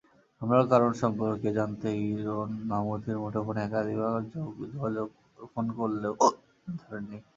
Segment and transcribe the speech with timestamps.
[0.41, 4.21] হামলার কারণ সম্পর্কে জানতে হিরণ মাহমুদের মুঠোফোনে একাধিকবার
[5.51, 6.13] ফোন করলেও
[6.55, 7.17] তিনি ধরেননি।